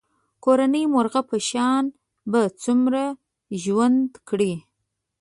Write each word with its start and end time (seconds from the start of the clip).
کورني 0.43 0.83
مرغه 0.93 1.21
په 1.29 1.37
شان 1.49 1.83
به 2.31 2.41
څومره 2.63 3.03
ژوند 3.63 4.09
کړې. 4.29 4.53